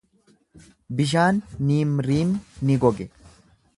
[1.01, 2.33] Bishaan Niimriim
[2.71, 3.09] ni goge.